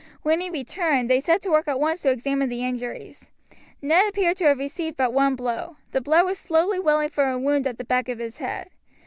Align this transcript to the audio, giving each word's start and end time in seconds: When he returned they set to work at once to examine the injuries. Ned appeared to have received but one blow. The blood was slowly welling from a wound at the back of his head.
When 0.23 0.39
he 0.39 0.49
returned 0.49 1.11
they 1.11 1.19
set 1.19 1.43
to 1.43 1.51
work 1.51 1.67
at 1.67 1.79
once 1.79 2.01
to 2.01 2.09
examine 2.09 2.49
the 2.49 2.65
injuries. 2.65 3.29
Ned 3.83 4.09
appeared 4.09 4.35
to 4.37 4.45
have 4.45 4.57
received 4.57 4.97
but 4.97 5.13
one 5.13 5.35
blow. 5.35 5.75
The 5.91 6.01
blood 6.01 6.25
was 6.25 6.39
slowly 6.39 6.79
welling 6.79 7.09
from 7.09 7.29
a 7.31 7.37
wound 7.37 7.67
at 7.67 7.77
the 7.77 7.83
back 7.85 8.09
of 8.09 8.17
his 8.17 8.39
head. 8.39 8.71